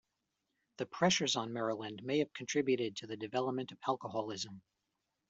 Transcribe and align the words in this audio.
The 0.77 0.87
pressures 0.87 1.35
on 1.35 1.53
Marland 1.53 2.01
may 2.01 2.17
have 2.17 2.33
contributed 2.33 2.95
to 2.95 3.05
the 3.05 3.15
development 3.15 3.71
of 3.71 3.77
alcoholism. 3.87 4.63